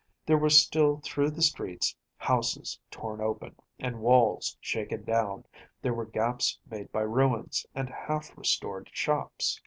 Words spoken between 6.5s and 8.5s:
made by ruins, and half